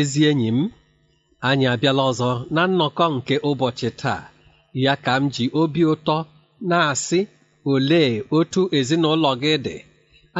[0.00, 0.60] Ezi enyi m
[1.48, 4.22] anyị abịala ọzọ na nnọkọ nke ụbọchị taa.
[4.84, 6.16] Ya ka m ji obi ụtọ
[6.68, 7.20] na-asị
[7.72, 9.76] olee otu ezinụlọ gị dị?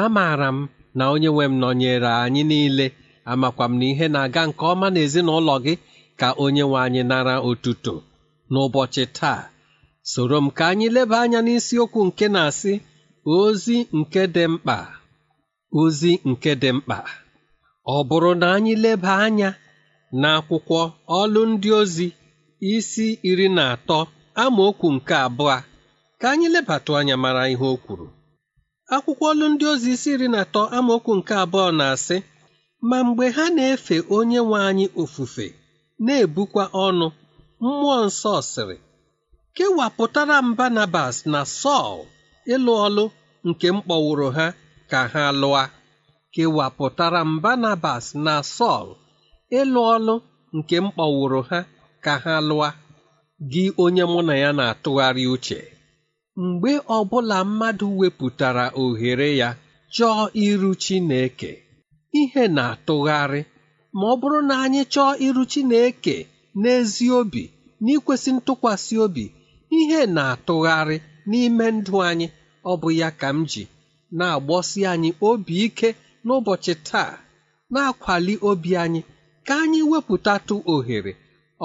[0.02, 0.58] Amaara m
[0.96, 2.86] na onye nwe m nọnyere anyị niile.
[3.30, 5.74] Amakwa m na ihe na-aga nke ọma na ezinụlọ gị
[6.20, 7.94] ka onye nwe anyị nara otuto.
[8.52, 9.40] N'ụbọchị taa
[10.10, 12.72] soro m ka anyị leba anya n'isiokwu nke na-asị
[13.36, 14.76] ozi nke dị mkpa.
[15.80, 16.98] Ozi nke dị mkpa.
[17.94, 19.50] Ọ bụrụ na anyị leba anya
[20.20, 20.80] n'akwụkwọ
[21.20, 22.06] ọlụ ndị ozi
[22.74, 23.98] isi iri na atọ
[24.42, 25.56] amaokwu nke abụọ
[26.20, 28.06] ka anyị lebatụ anya mara ihe o kwuru.
[28.94, 32.16] Akwụkwọ ọlụ ndị ozi isi iri na atọ amaokwu nke abụọ na-asị
[32.88, 35.46] ma mgbe ha na-efe onye nwe anyị ofufe
[36.04, 37.06] na-ebukwa ọnụ
[37.64, 38.76] mmụọ nsọ sịrị
[39.56, 41.98] kewapụtara m Barnabas na Sọl
[42.54, 43.04] ịlụ ọlụ
[43.48, 44.46] nke m kpọwụrụ ha
[44.90, 45.62] ka ha lụa
[46.34, 48.88] kewapụtara m Barnabas na Sọl
[49.60, 50.14] ịlụ ọlụ
[50.56, 51.58] nke m kpọwụrụ ha
[52.04, 52.68] ka ha lụa
[53.52, 55.58] gị onye mụ na ya na-atụgharị uche.
[56.44, 59.48] Mgbe ọbụla mmadụ wepụtara ohere ya
[59.94, 61.50] chọọ iru Chineke
[62.20, 63.40] ihe na-atụgharị.
[63.98, 66.16] Ma ọ bụrụ na anyị chọọ iru Chineke
[66.60, 67.42] n'ezi obi
[67.84, 69.24] n'ikwesị ntụkwasị obi
[69.78, 70.96] ihe na-atụgharị
[71.28, 72.26] n'ime ndụ anyị
[72.70, 73.62] ọ bụ ya ka m ji
[74.18, 75.88] na-agbọsi anyị obi ike
[76.26, 77.12] n'ụbọchị taa
[77.72, 79.00] na-akwali obi anyị
[79.46, 81.12] ka anyị wepụtatụ ohere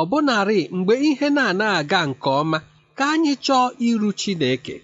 [0.02, 2.58] ọbụnarị mgbe ihe na-anaghị aga nke ọma
[2.98, 4.76] ka anyị chọọ iru Chineke.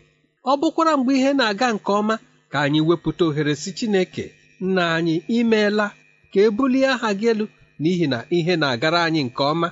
[0.51, 2.15] Ọ bụkwara mgbe ihe na-aga nke ọma
[2.51, 4.25] ka anyị wepụta ohere si Chineke
[4.65, 5.85] nna anyị imeela
[6.31, 7.45] ka ebulie aha gị elu
[7.81, 9.68] n'ihi na ihe na-agara anyị nke ọma.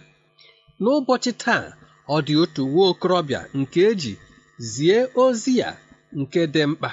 [0.82, 1.64] N'ụbọchị taa
[2.16, 4.14] ọ dị otu nwa okorobịa nke eji
[4.72, 5.70] zie ozi ya
[6.20, 6.90] nke dị mkpa.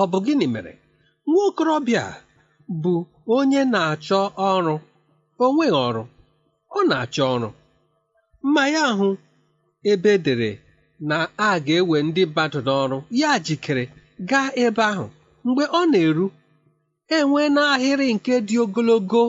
[0.00, 0.72] Ọ bụ gịnị mere?
[1.30, 2.04] Nwa okorobịa
[2.82, 2.94] bụ
[3.36, 4.74] onye na-achọ ọrụ
[5.42, 6.02] o nweghị ọrụ
[6.76, 7.48] ọ na-achọ ọrụ.
[8.44, 9.08] Mma ya ahụ
[9.90, 10.50] ebe edere
[11.08, 11.16] na
[11.46, 13.84] a ga-ewe ndị mmadụ n'ọrụ ya jikere
[14.30, 15.06] gaa ebe ahụ.
[15.44, 16.26] Mgbe ọ na-eru
[17.16, 19.22] enwe n'ahịrị nke dị ogologo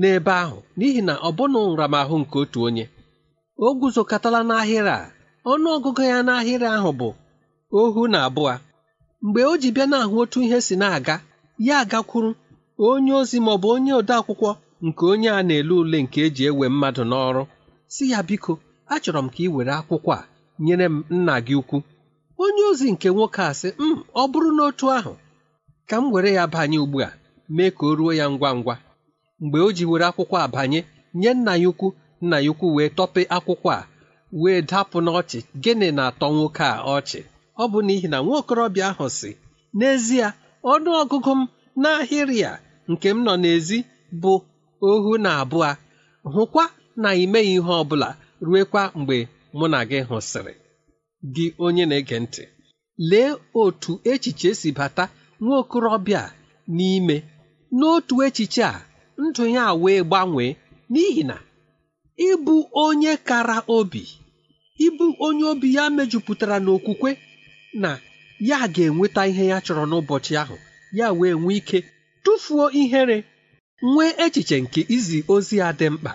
[0.00, 2.84] n'ebe ahụ n'ihi na ọ bụna nramahụ nke otu onye.
[3.64, 5.10] O guzokọtala n'ahịrị a.
[5.50, 7.08] Ọnụ ọgụgụ ya n'ahịrị ahụ bụ
[7.80, 8.54] ohu na abụọ.
[9.24, 11.16] Mgbe o ji bịa n'ahụ otu ihe si na-aga
[11.58, 12.34] ya agakwuru
[12.78, 14.50] onye ozi ma ọ bụ onye odeakwụkwọ
[14.86, 17.42] nke onye a na-ele ule nke eji ewe mmadụ n'ọrụ
[17.94, 18.52] si ya biko
[18.94, 20.24] achọrọ m ka ị were akwụkwọ a
[20.64, 21.76] nyere m nna gị ukwu.
[22.42, 25.12] Onye ozi nke nwoke a sị m ọ bụrụ n'otu ahụ
[25.88, 27.08] ka m were ya banye ugbu a
[27.54, 28.74] mee ka o ruo ya ngwa ngwa.
[29.40, 30.80] Mgbe o ji were akwụkwọ a banye
[31.20, 31.88] nye nna ya ukwu
[32.24, 33.86] nna ya ukwu wee tọpe akwụkwọ a
[34.40, 35.38] wee dapụ n'ọchị.
[35.62, 37.20] Gịnị na-atọ nwoke a ọchị?
[37.58, 39.30] Ọ bụ n'ihi na nwa okorobịa ahụ si
[39.78, 40.26] n'ezie
[40.72, 41.42] ọnụ ọgụgụ m
[41.82, 42.52] n'ahịrị a
[42.90, 43.78] nke m nọ n'ezi
[44.22, 44.32] bụ
[44.88, 45.70] ohu na abụọ.
[46.34, 46.64] Hụkwa
[47.02, 48.08] na imeghị ihe ọ bụla
[48.46, 49.16] ruekwa mgbe
[49.58, 50.54] mụ na gị hụsịrị.
[51.34, 52.42] Gị onye na-ege ntị
[53.10, 53.30] lee
[53.62, 55.04] otu echiche si bata
[55.42, 56.22] nwa okorobịa
[56.76, 57.16] n'ime.
[57.78, 58.74] N'otu echiche a
[59.22, 60.50] ndụ ya wee gbanwee
[60.92, 61.36] n'ihi na
[62.28, 62.54] ịbụ
[62.84, 64.02] onye kara obi.
[64.86, 67.10] Ịbụ onye obi ya mejupụtara n'okwukwe
[67.82, 67.90] na
[68.40, 70.56] ya ga-enweta ihe ya chọrọ n'ụbọchị ahụ.
[70.98, 71.78] Ya wee nwee ike
[72.24, 73.24] tụfuo ihere
[73.82, 76.12] nwee echiche nke izi ozi ya dị mkpa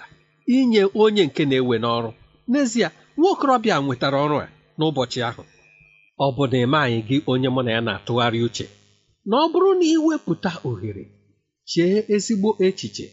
[0.57, 2.09] inye onye nke na-ewe n'ọrụ.
[2.51, 2.87] N'ezie
[3.17, 4.47] nwa okorobịa nwetara ọrụ a
[4.77, 5.43] n'ụbọchị ahụ.
[6.19, 8.65] Ọ bụ na eme anyị gị onye mụ na ya na-atụgharị uche
[9.29, 11.03] na ọ bụrụ na iwepụta ohere
[11.69, 13.05] chee ezigbo echiche.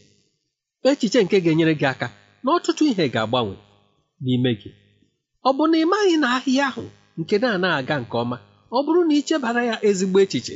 [0.89, 2.07] Echiche nke ga-enyere gị aka
[2.43, 3.55] na ọtụtụ ihe ga-agbanwe
[4.23, 4.69] n'ime gị.
[5.47, 6.83] Ọ bụ na ị maghị na ahịa ahụ
[7.19, 8.37] nke na-anaghị aga nke ọma
[8.77, 10.55] ọ bụrụ na ị chebara ya ezigbo echiche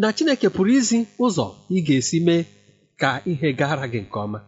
[0.00, 1.46] na Chineke pụrụ izi ụzọ
[1.76, 2.42] ị ga-esi mee
[3.00, 4.38] ka ihe gara gị nke ọma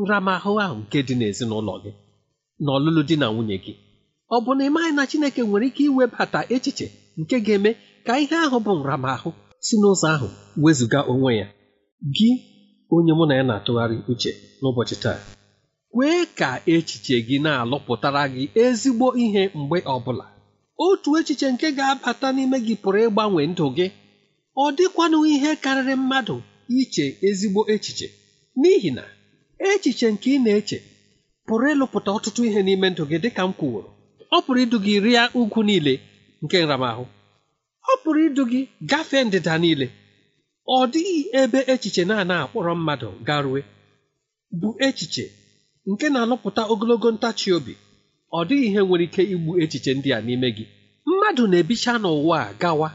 [0.00, 1.90] nramahụ ahụ nke dị n'ezinụlọ gị
[2.64, 3.72] na ọlụlụ di na nwunye gị
[4.34, 6.86] ọ bụ na ị maghị na Chineke nwere ike iwebata echiche
[7.20, 7.70] nke ga-eme
[8.06, 9.30] ka ihe ahụ bụ nramahụ
[9.66, 10.28] si n'ụzọ ahụ
[10.62, 11.46] wezụga onwe ya.
[12.16, 12.28] Gị
[12.94, 14.30] onye mụ na ya na-atụgharị uche
[14.60, 15.18] n'ụbọchị taa
[15.92, 20.24] kwee ka echiche gị na-alụpụtara gị ezigbo ihe mgbe ọbụla
[20.78, 23.86] otu echiche nke ga-abata n'ime gị pụrụ ịgbanwe ndụ gị.
[24.62, 26.36] Ọ dịkwanụ ihe karịrị mmadụ
[26.80, 28.06] iche ezigbo echiche.
[28.60, 29.04] N'ihi na
[29.70, 30.78] echiche nke ị na-eche
[31.46, 33.90] pụrụ ịlụpụta ọtụtụ ihe n'ime ndụ gị dịka m kwuworo.
[34.36, 35.94] Ọ pụrụ idu gị rịa ugwu niile
[36.42, 37.04] nke nramahụ.
[37.90, 38.60] Ọ pụrụ idu gị
[38.90, 39.86] gafee ndịda niile.
[40.74, 43.60] Ọ dịghị ebe echiche na-ana akpọrọ mmadụ garue
[44.60, 45.24] bụ echiche
[45.90, 47.74] nke na-alụpụta ogologo ntachi obi.
[48.38, 50.64] Ọ dịghị ihe nwere ike igbu echiche ndị a n'ime gị.
[51.08, 52.88] Mmadụ na-ebicha n'ụwa a gawa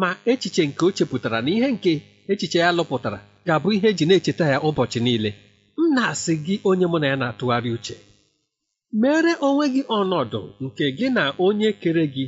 [0.00, 1.92] ma echiche nke o chepụtara na ihe nke
[2.32, 5.30] echiche ya lụpụtara ga-abụ ihe eji na-echeta ya ụbọchị niile.
[5.78, 7.94] M na-asị gị onye mụ na ya na-atụgharị uche
[9.00, 12.24] mere onwe gị ọnọdụ nke gị na onye kere gị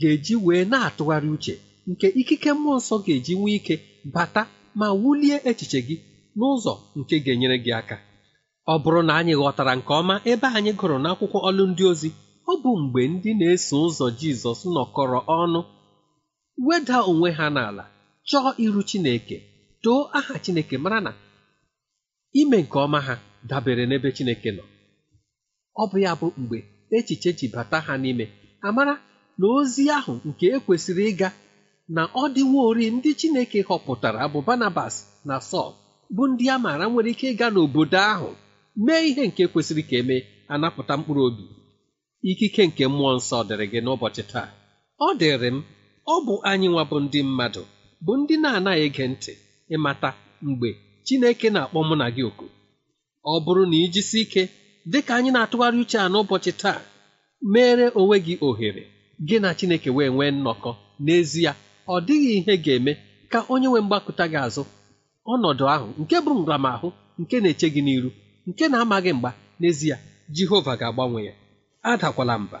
[0.00, 1.54] ga-eji wee na-atụgharị uche
[1.90, 3.74] nke ikike mmụọ nsọ ga-eji nwee ike
[4.14, 4.42] bata
[4.78, 5.96] ma wulie echiche gị
[6.38, 7.96] n'ụzọ nke ga-enyere gị aka.
[8.72, 12.08] Ọ bụrụ na anyị ghọtara nke ọma ebe anyị gụrụ n'akwụkwọ ọlụ ndị ozi
[12.50, 15.60] ọ bụ mgbe ndị na-eso ụzọ Jizọs nọkọrọ ọnụ
[16.66, 17.84] weda onwe ha n'ala
[18.28, 19.36] chọọ iru Chineke
[19.82, 21.12] too aha Chineke mara na
[22.40, 23.14] ime nke ọma ha
[23.48, 24.64] dabere n'ebe Chineke nọ.
[25.80, 26.58] Ọ bụ ya bụ mgbe
[26.96, 28.24] echiche ji bata ha n'ime
[28.66, 28.94] amara
[29.38, 31.28] na ozi ahụ nke ekwesịrị ịga
[31.94, 34.94] na ọ dịworị ndị Chineke họpụtara bụ Barnabas
[35.28, 35.72] na Sọl
[36.14, 38.30] bụ ndị a maara nwere ike ịga n'obodo ahụ.
[38.84, 40.20] Mee ihe nke kwesịrị ka emee
[40.52, 41.44] anapụta mkpụrụ obi.
[42.30, 44.48] Ikike nke mmụọ nsọ dịrị gị n'ụbọchị taa.
[45.06, 45.58] Ọ dịrị m
[46.12, 47.62] ọ bụ anyị nwa bụ ndị mmadụ
[48.04, 49.32] bụ ndị na-anaghị ege ntị
[49.74, 50.08] ịmata
[50.46, 50.68] mgbe
[51.06, 52.46] Chineke na-akpọ mụ na gị oku.
[53.32, 54.42] Ọ bụrụ na ijisi ike
[54.92, 56.78] dịka anyị na-atụgharị uche a n'ụbọchị taa
[57.52, 58.82] mere onwe gị ohere
[59.28, 60.70] gị na Chineke wee nwee nnọkọ.
[61.04, 61.52] N'ezie
[61.92, 62.92] ọ dịghị ihe ga-eme
[63.32, 64.62] ka onye nwe mgbakụta gị azụ.
[65.32, 66.88] Ọnọdụ ahụ nke bụ nramahụ
[67.20, 68.10] nke na-eche gị n'iru
[68.46, 69.30] nke na-amaghị mgba.
[69.60, 69.96] N'ezie
[70.36, 71.34] Jehova ga-agbanwe ya.
[71.82, 72.60] Adakwala mba.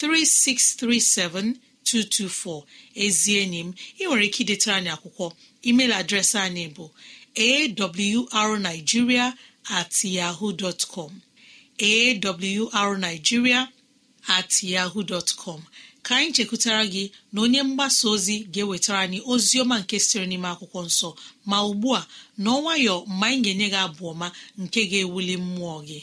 [0.00, 1.54] 3637
[1.84, 2.62] 224
[2.94, 5.26] ezi enyi m ị nwere ike idetara anyị akwụkwọ.
[5.68, 6.84] Email adreesị anyị bụ
[8.32, 9.26] awrnigeria
[9.78, 11.20] at yahoo dot com.
[12.72, 13.68] Awrnigeria
[14.28, 15.62] at yahoo dot com.
[16.02, 20.48] Ka anyị chekwutara gị na onye mgbasa ozi ga-ewetara anyị ozi ọma nke sịrị n'ime
[20.52, 21.08] akwụkwọ nsọ.
[21.46, 22.06] Ma ugbu a
[22.42, 24.28] n'ọnwayọ mgbe anyị ga-enye gị abụ ọma
[24.62, 26.00] nke ga-ewuli mmụọ gị.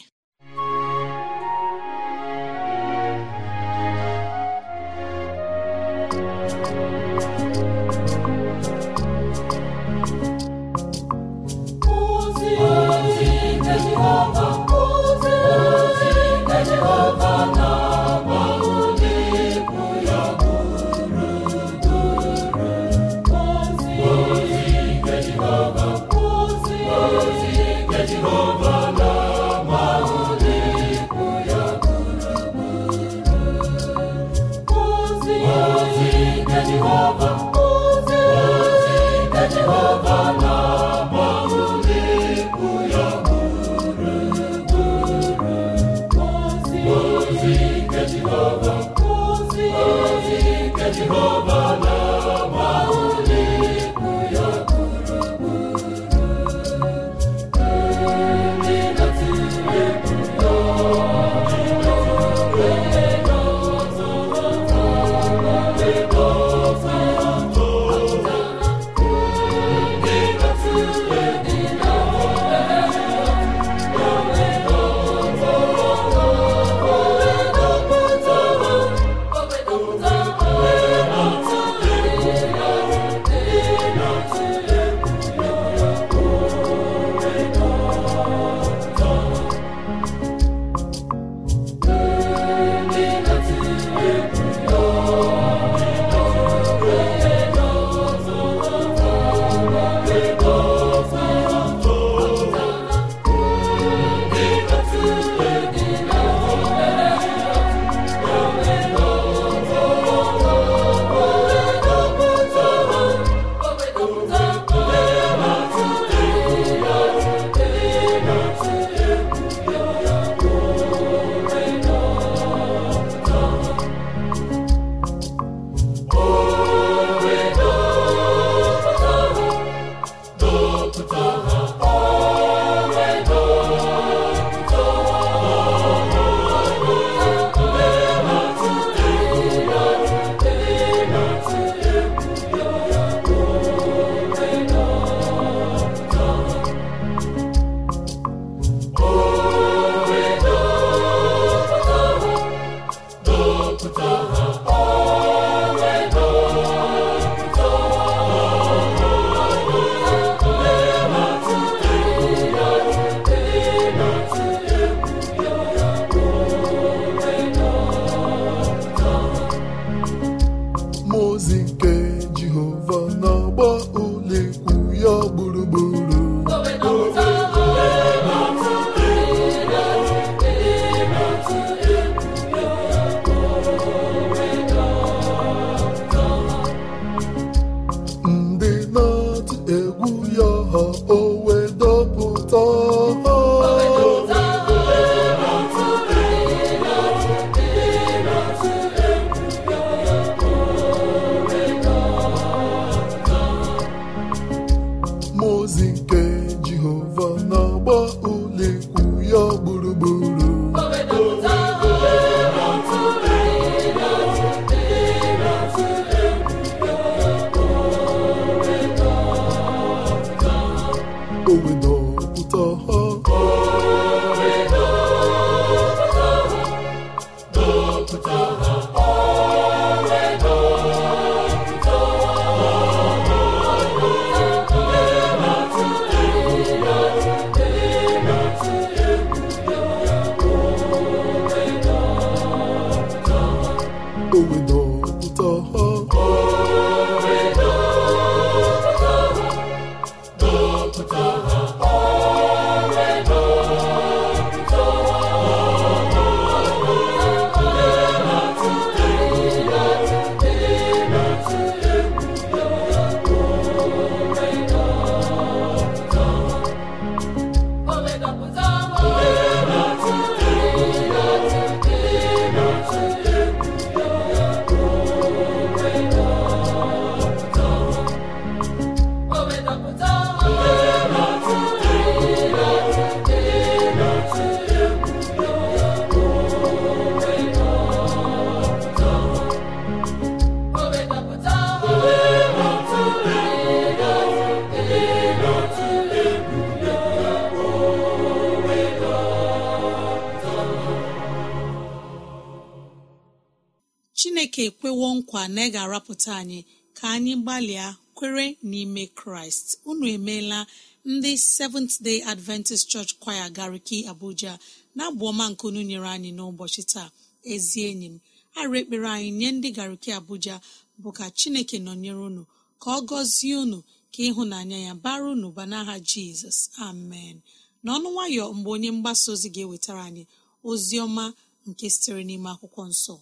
[304.77, 306.59] Ekwewo nkwa na ị ga-arapụta anyị
[306.97, 309.67] ka anyị gbalịa kwere n'ime kraịst.
[309.89, 310.59] Unu emeela
[311.05, 314.53] ndị seventh day adventist church choir gariki abuja
[314.95, 317.09] na-abụ ọma nke unu nyere anyị n'ụbọchị taa.
[317.53, 318.15] Ezi enyi m
[318.59, 320.55] arụ ekpere anyị nye ndị gariki abuja
[321.01, 322.43] bụ ka chineke nọnyere unu
[322.81, 323.77] ka ọ gọzie unu
[324.13, 326.59] ka ịhụnanya ya bara unu ba n'aha jizọs.
[326.87, 327.35] Amen.
[327.83, 330.23] N'ọnụ nwayọ mgbe onye mgbasa ozi ga-ewetara anyị
[330.69, 331.25] ozi ọma
[331.67, 333.15] nke sitere n'ime akwụkwọ nsọ.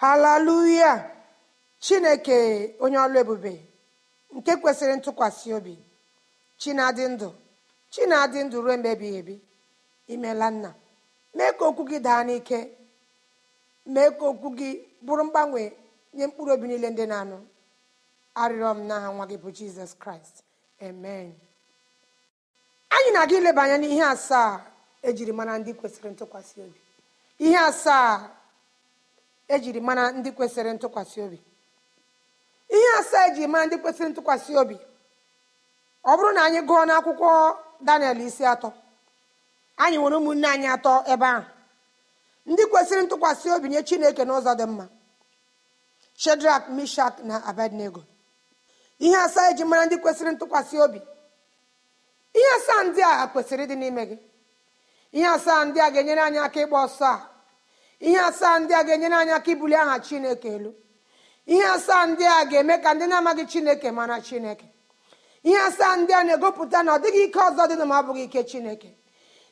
[0.00, 0.92] Haleluya
[1.84, 2.38] chineke
[2.84, 3.52] onye ọlụ ebube
[4.36, 5.74] nke kwesịrị ntụkwasị obi.
[6.60, 7.28] Chi na-adị ndụ.
[7.92, 9.34] Chi na-adị ndụ ruo mgbe ebighị ebi.
[10.12, 10.70] Imela nna.
[11.36, 12.58] Mee ka okwu gị daa n'ike.
[13.94, 14.70] Mee ka okwu gị
[15.06, 15.62] bụrụ mgbanwe
[16.16, 17.38] nye mkpụrụ obi niile ndị na-anụ.
[18.40, 20.36] Arịrịọ m n'aha nwa gị bụ jizọs kraịst.
[20.86, 21.28] Amen.
[22.94, 24.50] Anyị na-aga ileba anya n'ihe asaa
[25.08, 26.80] ejiri mara ndị kwesịrị ntụkwasị obi.
[27.44, 28.08] Ihe asaa
[29.54, 31.38] ejiri mara ndị kwesịrị ntụkwasị obi.
[32.76, 34.76] Ihe asaa eji mara ndị kwesịrị ntụkwasị obi.
[36.04, 37.30] Ọ bụrụ na anyị gụọ n'akwụkwọ
[37.86, 38.68] daniel isi atọ
[39.82, 41.44] anyị nwere ụmụnne anyị atọ ebe ahụ.
[42.50, 44.86] Ndị kwesịrị ntụkwasị obi nye chineke n'ụzọ dị mma
[46.22, 48.02] shedrak mishak na abednego.
[49.04, 51.00] Ihe asaa eji mara ndị kwesịrị ntụkwasị obi.
[52.38, 54.16] Ihe asaa ndị a kwesịrị ịdị n'ime gị.
[55.16, 57.29] Ihe asaa ndị a ga-enyere anyị aka ịgba ọsọ a.
[58.06, 60.70] ihe asaa ndị a ga-enyere anyị aka ibuli aha chineke elu.
[61.46, 64.66] Ihe asaa ndị a ga-eme ka ndị na-amaghị chineke mara chineke.
[65.48, 68.22] Ihe asaa ndị a na-egopụta na ọ dịghị ike ọzọ dị na ma ọ bụghị
[68.28, 68.90] ike chineke.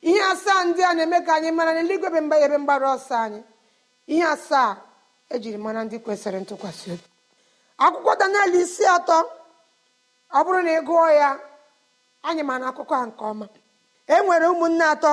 [0.08, 3.40] Ihe asaa ndị a na-eme ka anyị mara na eluigwe ebe ebe mgbaru ọsọ anyị.
[4.12, 4.76] Ihe asaa
[5.34, 7.04] ejiri mara ndị kwesịrị ntụkwasị obi.
[7.84, 9.18] Akwụkwọ daniel isi atọ
[10.32, 11.30] ọ bụrụ na ị gụọ ya
[12.28, 13.46] anyị mara akụkọ ha nke ọma.
[14.06, 15.12] E nwere ụmụnne atọ.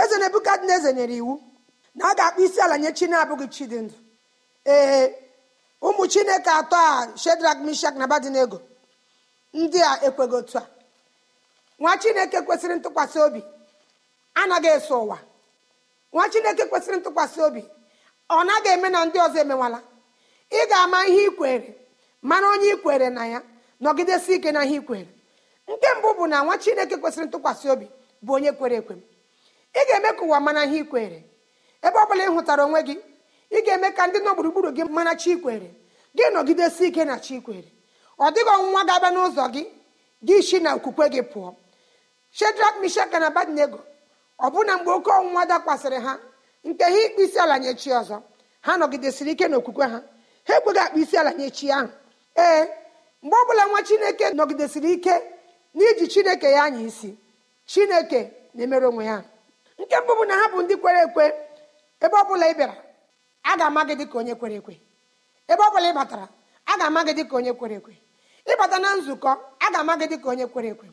[0.00, 1.34] Eze nebukadneza nyere iwu.
[2.00, 3.94] Na a ga-akpụ isi ala nye chi na-abụghị chi dị ndụ.
[4.66, 5.14] Ee
[5.86, 8.58] ụmụ chineke atọ a shedrak mishak na abadinego
[9.54, 10.66] ndị a ekweghị otu a.
[11.78, 13.40] Nwa chineke kwesịrị ntụkwasị obi
[14.34, 15.18] anaghị eso ụwa.
[16.12, 17.62] Nwa chineke kwesịrị ntụkwasị obi
[18.30, 19.78] ọ naghị eme na ndị ọzọ emewala.
[20.50, 21.68] Ị ga-ama ihe ikwere
[22.22, 23.40] mara onye ikwere na ya
[23.80, 25.08] nọgidesi ike na ihe ikwere
[25.68, 27.86] nke mbụ bụ na nwa chineke kwesịrị ntụkwasị obi
[28.24, 28.94] bụ onye kwere ekwe
[29.74, 31.18] ị ga-eme ka ụwa mara ihe ikwere
[31.86, 32.94] ebe ọ bụla ị hụtara onwe gị
[33.50, 35.70] ị ga-eme ka ndị nọ gburugburu gị mara chikwere
[36.16, 37.68] gị nọgidesi ike na chikwere
[38.18, 39.62] ọ dịghị ọnwụnwa ga-abịa n'ụzọ gị
[40.26, 41.48] gị isi na okwukwe gị pụọ.
[42.36, 43.78] Shedrak mishaka na badnego
[44.38, 46.12] ọ bụ na mgbe oke ọnwụnwa dakwasịrị ha
[46.64, 48.16] nke ha ikpe isi ala nye chi ọzọ
[48.60, 49.98] ha nọgidesiri ike n'okwukwe ha.
[50.46, 51.88] Ha ekweghị akpa isi ala nye chi ahụ.
[52.36, 52.62] Ee
[53.22, 55.14] mgbe ọ bụla nwa chineke nọgidesiri ike
[55.76, 57.10] n'iji chineke ya anya isi
[57.70, 58.20] chineke
[58.54, 59.16] na-emere onwe ya.
[59.78, 61.24] Nke mbụ bụ na ha bụ ndị kwere ekwe
[62.04, 62.74] ebe ọ bụla ị bịara
[63.42, 64.74] a ga-ama gị dịka onye kwere ekwe.
[65.48, 66.26] Ebe ọ bụla ị batara
[66.66, 67.94] a ga-ama gị dịka onye kwere ekwe.
[68.52, 70.88] Ịbata na nzukọ a ga-ama gị dịka onye kwere ekwe.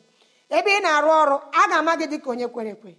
[0.58, 2.92] Ebe ị na-arụ ọrụ a ga-ama gị dịka onye kwere ekwe.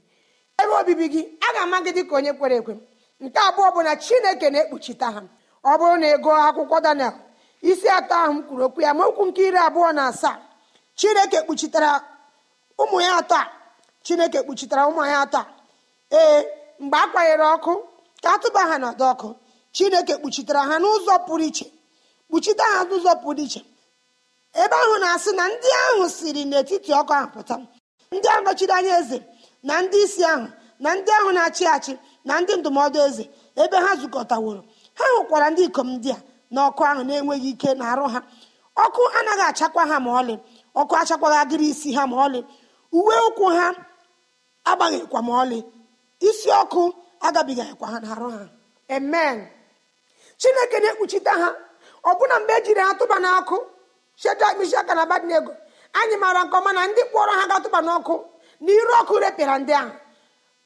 [0.63, 2.75] Ebe obibi gị a ga-ama gị dịka onye kwere ekwe.
[3.21, 5.23] Nke abụọ bụ na chineke na-ekpuchite ha.
[5.65, 7.15] Ọ bụrụ na ị gụọ akwụkwọ daniel
[7.71, 10.37] isi atọ ahụ m kwuru okwu ya ma okwu nke iri abụọ na asaa
[10.99, 11.91] chineke kpuchitere
[12.83, 13.41] ụmụ ya atọ
[14.05, 15.41] chineke kpuchitere ụmụ ya atọ
[16.13, 16.41] ee
[16.81, 17.73] mgbe a kwanyere ọkụ
[18.23, 19.29] ka atụba ha n'ọdọ ọkụ
[19.75, 21.67] chineke kpuchitere ha n'ụzọ pụrụ iche.
[22.29, 23.61] Kpuchite ha n'ụzọ pụrụ iche.
[24.63, 27.55] Ebe ahụ na-asị na ndị ahụ siri n'etiti ọkụ ahụ pụta
[28.15, 29.19] ndị anọchiri anya eze
[29.67, 30.47] na ndị isi ahụ
[30.83, 31.93] na ndị ahụ na-achị achị
[32.27, 33.25] na ndị ndụmọdụ eze
[33.63, 34.63] ebe ha zukọtaworo
[34.99, 36.19] ha hụkwara ndị ikom ndị a
[36.55, 38.21] na ọkụ ahụ na-enweghị ike na arụ ha.
[38.85, 40.35] Ọkụ anaghị achakwa ha ma ọlị
[40.81, 42.41] ọkụ achakwaghị agịrị isi ha ma ọlị
[42.99, 43.67] uwe ụkwụ ha
[44.71, 45.59] agbaghịkwa ma ọlị
[46.29, 46.83] isi ọkụ
[47.27, 48.43] agabigaghịkwa ha na arụ ha.
[48.97, 49.37] Amen.
[50.41, 51.49] Chineke na-ekpuchite ha.
[52.11, 53.57] Ọbụna mgbe e jiri ha tụba n'ọkụ
[54.17, 55.53] shedrak mishaka na abadnego
[56.01, 58.15] anyị maara nke ọma na ndị kpọrọ ha ga-atụba n'ọkụ
[58.61, 59.91] na iru ọkụ repịara ndị ahụ.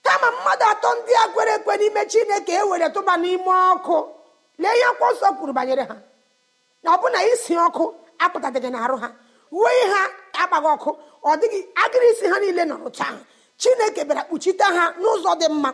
[0.06, 3.96] Kama mmadụ atọ ndị a kwere ekwe n'ime chineke e were tụba n'ime ọkụ.
[4.62, 5.96] Lee ihe akwụkwọ nsọ kwuru banyere ha.
[6.82, 7.84] Na ọbụna isi ọkụ
[8.24, 9.08] apụtadịghị n'arụ ha.
[9.56, 10.02] Uwe ha
[10.42, 10.90] agbaghị ọkụ
[11.24, 13.14] ọ dịghị agịrị isi ha niile nọrọ taa.
[13.60, 15.70] Chineke bịara kpuchite ha n'ụzọ dị mma.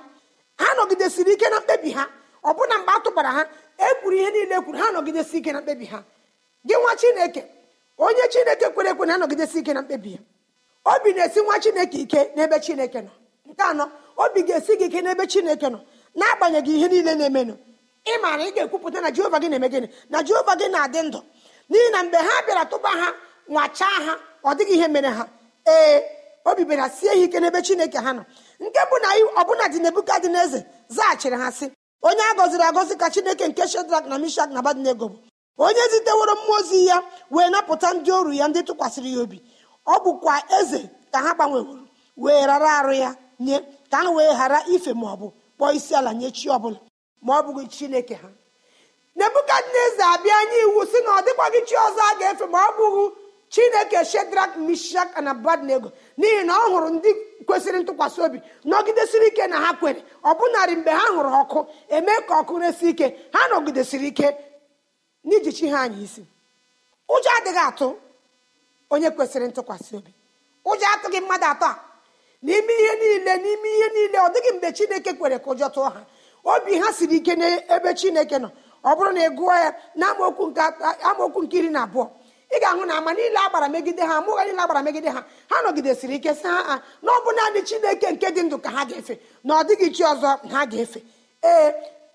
[0.59, 2.05] Ha nọgidesiri ike na mkpebi ha.
[2.45, 3.43] Ọbụna mgbe a tụbara ha
[3.89, 6.03] ekwuru ihe niile kwuru ha nọgidesi ike na mkpebi ha.
[6.67, 7.43] Gị nwa chineke
[7.99, 10.19] onye chineke kwere ekwe na-anọgidesi ike na mkpebi ya
[10.85, 13.11] obi na-esi nwa chineke ike n'ebe chineke nọ.
[13.47, 13.85] Nke anọ
[14.17, 15.79] obi ga-esi gị ike n'ebe chineke nọ.
[16.19, 17.55] N'agbanyeghị ihe niile na-emenụ
[18.05, 19.89] ị maara ị ga-ekwupụta na jehova gị na-eme gịnị?
[20.11, 21.21] Na jehova gị na-adị ndụ.
[21.71, 23.09] N'ihi na mgbe ha bịara tụba ha
[23.49, 24.13] nwachaa ha
[24.45, 25.25] ọ dịghị ihe mere ha.
[25.67, 26.01] Ee
[26.45, 28.25] obi bịara sie ha ike n'ebe chineke ha nọ.
[28.61, 29.09] Nke bụ na
[29.43, 31.67] ọbụna dị nebukadneze zaghachiri ha sị
[32.03, 35.17] onye a gọziri agọzi ka chineke nke shedrak na mishak na abadnego bụ.
[35.59, 39.39] Onye ziteworo mmụọ ozi ya wee napụta ndị oru ya ndị tụkwasịrị ya obi.
[39.87, 40.81] Ọ bụkwa eze
[41.13, 41.83] ka ha gbanweworo
[42.17, 43.57] wee rara arụ ya nye
[43.91, 46.79] ka ha wee ghara ife ma ọ bụ kpọọ isi ala nye chi ọbụla
[47.23, 48.29] ma ọ bụghị chineke ha.
[49.17, 53.05] Nebukadneza abịa nye iwu si na ọ dịkwaghị chi ọzọ a ga-efe ma ọ bụghị
[53.51, 57.11] chineke shedrak mishak na abadnego n'ihi na ọ hụrụ ndị
[57.47, 58.39] kwesịrị ntụkwasị obi
[58.71, 60.01] nọgidesiri ike na ha kwere.
[60.23, 61.59] Ọ bụnarị mgbe ha hụrụ ọkụ
[61.97, 63.07] eme ka ọkụ resi ike.
[63.35, 64.29] Ha nọgidesiri ike
[65.27, 66.23] n'iji chi ha anya isi.
[67.15, 67.89] Ụjọ adịghị atụ
[68.93, 70.13] onye kwesịrị ntụkwasị obi.
[70.71, 71.75] Ụjọ atụghị mmadụ atọ a.
[72.45, 76.01] N'ime ihe niile n'ime ihe niile ọ dịghị mgbe chineke kwere ka ụjọ tụọ ha.
[76.53, 78.49] Obi ha siri ike n'ebe chineke nọ.
[78.85, 82.05] Ọ bụrụ na ị gụọ ya na amaokwu nke iri na abụọ.
[82.51, 85.21] Ị ga-ahụ na ama niile agbara megide ha amụgha niile agbara megide ha.
[85.51, 88.83] Ha nọgidesiri ike si ha na ọ bụ naanị chineke nke dị ndụ ka ha
[88.89, 91.01] ga-efe na ọ dịghị chi ọzọ ha ga-efe.
[91.51, 91.69] Ee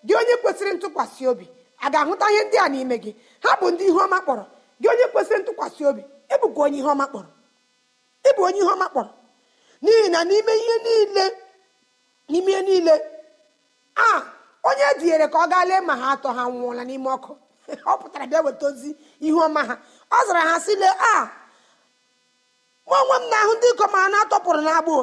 [0.08, 1.46] gị onye kwesịrị ntụkwasị obi
[1.78, 3.12] a ga-ahụta ihe ndị a n'ime gị?
[3.43, 4.43] Ha bụ ndị ihe ọma kpọrọ.
[4.82, 6.02] Gị onye kwesịrị ntụkwasị obi
[6.34, 7.30] ịbụkwa onye ihe ọma kpọrọ.
[8.30, 9.12] Ịbụ onye ihe ọma kpọrọ.
[9.84, 11.26] N'ihi na n'ime ihe niile
[12.30, 12.93] n'ime ihe niile
[13.96, 14.24] a
[14.69, 17.32] onye dinyere ka ọ gaa lee ma ha atọ ha nwụọla n'ime ọkụ.
[17.91, 18.89] Ọ pụtara bịa weta ozi
[19.26, 19.76] ihe ọma ha.
[20.17, 21.13] Ọ zara ha sị lee a
[22.88, 24.95] mụ onwe m na-ahụ ndị ikom a na-atọpụrụ n'agbụ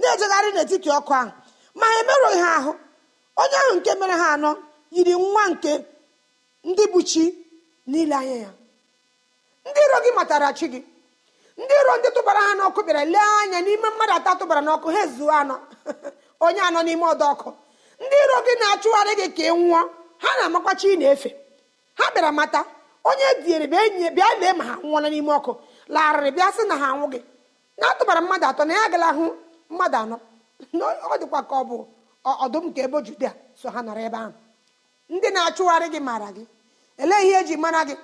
[0.00, 1.30] na-ejegharị n'etiti ọkụ ahụ
[1.78, 2.72] ma ha emerụghị ha ahụ.
[3.40, 4.50] Onye ahụ nke mere ha anọ
[4.94, 5.72] yiri nwa nke
[6.68, 7.22] ndị bụ chi
[7.90, 8.50] niile anya ya.
[9.68, 10.80] Ndị iro gị matara chi gị.
[11.60, 15.00] Ndị iro ndị tụbara ha n'ọkụ bịara lee anya n'ime mmadụ atọ tụbara n'ọkụ ha
[15.06, 15.56] ezuo anọ.
[16.44, 17.48] Onye anọ n'ime ọdọ ọkụ.
[18.02, 19.80] Ndị iro gị na-achụgharị gị ka ị nwụọ.
[20.22, 21.30] Ha na-amakwachi ị na-efe.
[21.98, 22.60] Ha bịara mata.
[23.04, 25.52] Onye diere bịa lee ma ha nwụọla n'ime ọkụ.
[25.88, 27.20] Larịrị bịa sị na ha anwụ gị
[27.80, 29.24] na-atụbara mmadụ atọ na ya agala hụ
[29.70, 30.16] mmadụ anọ.
[31.12, 31.76] Ọ dịkwa ka ọ bụ
[32.44, 33.30] ọdụm nke ebe judia
[33.60, 34.32] so ha nọrọ ebe ahụ.
[35.14, 36.44] Ndị na-achụgharị gị mara gị.
[37.02, 37.94] Elee ihe eji mara gị?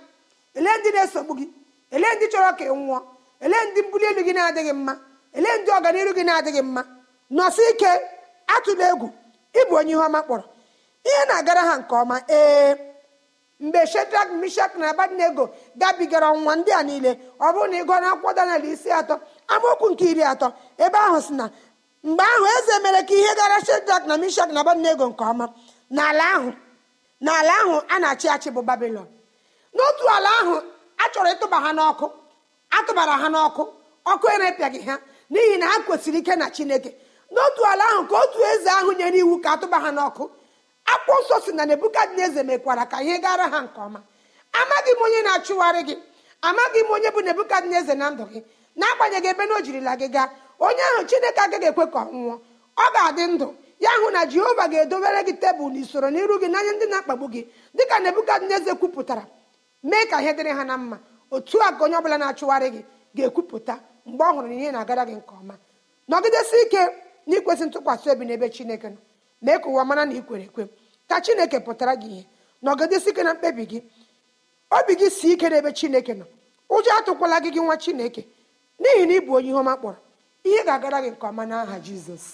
[0.55, 1.47] Elee ndị na-esogbu gị?
[1.91, 2.99] Elee ndị chọrọ ka ị nwụọ?
[3.45, 4.95] Elee ndị mbuli elu gị na-adịghị mma?
[5.39, 6.83] Elee ndị ọganihu gị na-adịghị mma?
[7.37, 7.89] Nọsi ike
[8.55, 9.09] atụla egwu.
[9.61, 10.45] Ịbụ onye ihe ọma kpọrọ.
[11.09, 12.75] Ihe na-agara ha nke ọma ee.
[13.65, 15.45] Mgbe shedrak mishak na abadnego
[15.81, 19.15] gabigara ọnwa ndị a niile ọ bụrụ na ịgụọ na akwụkwọ danel isi atọ
[19.55, 20.47] amaokwu nke iri atọ
[20.85, 21.45] ebe ahụ si na
[22.09, 25.47] mgbe ahụ eze mere ka ihe gara shedrak na mishak na abadnego nke ọma.
[25.97, 26.51] N'ala ahụ
[27.25, 29.07] n'ala ahụ a na-achị achị bụ babilon
[29.77, 30.55] n'otu ala ahụ
[30.99, 32.07] a chọrọ ịtụba ha n'ọkụ.
[32.77, 33.63] Atụbara ha n'ọkụ
[34.13, 34.95] ọkụ erepịaghị ha
[35.33, 36.91] n'ihi na ha kwesịrị ike na chineke.
[37.35, 40.25] N'otu ala ahụ ka otu eze ahụ nyere iwu ka atụba ha n'ọkụ.
[40.95, 44.01] Akwụkwọ nsọ si na nebukadneza mekwara ka ihe gara ha nke ọma.
[44.53, 45.95] Amaghị m onye na-achụgharị gị.
[46.43, 48.41] Amaghị m onye bụ nebukadneza na ndụ gị.
[48.79, 50.29] N'agbanyeghị ebe na o jirila gị gaa
[50.59, 52.35] onye ahụ chineke agaghị ekwe ka ọ nwụọ.
[52.77, 53.49] Ọ ga-adị ndụ.
[53.81, 57.43] Ya hụ na jehova ga-edobere gị tebụl n'usoro n'iru gị n'anya ndị na-akpagbu gị
[57.75, 59.25] dịka nebukadneza kwupụtara.
[59.83, 60.99] Mee ka ihe dịrị ha na mma.
[61.31, 62.81] Otu a ka onye ọbụla na-achụgharị gị
[63.17, 63.75] ga-ekwupụta
[64.07, 65.55] mgbe ọ hụrụ na ihe na-agara gị nke ọma.
[66.09, 66.79] Nọgidesi ike
[67.27, 68.97] na ikwesị ntụkwasị obi n'ebe chineke nọ.
[69.43, 70.69] Mee ka ụwa mara na ị kwere ekwe.
[71.09, 72.25] Ka chineke pụtara gị ihe.
[73.11, 73.79] Ike na mkpebi gị.
[74.71, 76.25] Obi gị si ike n'ebe chineke nọ.
[76.75, 78.23] Ụjọ atụkwala gị gị nwa chineke
[78.81, 79.99] n'ihi na ị bụ onye ihe ọma kpọrọ.
[80.49, 82.25] Ihe ga-agara gị nke ọma n'aha jizọs.